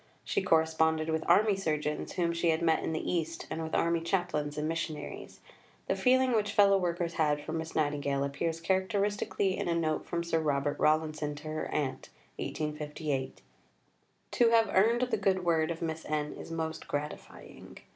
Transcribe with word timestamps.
She 0.23 0.41
corresponded 0.41 1.09
with 1.09 1.23
Army 1.29 1.55
Surgeons 1.55 2.13
whom 2.13 2.33
she 2.33 2.49
had 2.49 2.63
met 2.63 2.83
in 2.83 2.91
the 2.91 3.11
East, 3.13 3.45
and 3.51 3.61
with 3.61 3.75
Army 3.75 4.01
chaplains 4.01 4.57
and 4.57 4.67
missionaries. 4.67 5.41
The 5.85 5.95
feeling 5.95 6.31
which 6.31 6.53
fellow 6.53 6.75
workers 6.79 7.13
had 7.21 7.39
for 7.39 7.53
Miss 7.53 7.75
Nightingale 7.75 8.23
appears 8.23 8.59
characteristically 8.59 9.55
in 9.55 9.67
a 9.67 9.75
note 9.75 10.07
from 10.07 10.23
Sir 10.23 10.39
Robert 10.39 10.79
Rawlinson 10.79 11.35
to 11.35 11.49
her 11.49 11.67
aunt 11.67 12.09
(1858). 12.39 13.41
"To 14.31 14.49
have 14.49 14.71
earned 14.73 15.01
the 15.01 15.17
good 15.17 15.45
word 15.45 15.69
of 15.69 15.83
Miss 15.83 16.03
N. 16.05 16.33
is 16.33 16.49
most 16.49 16.87
gratifying. 16.87 17.77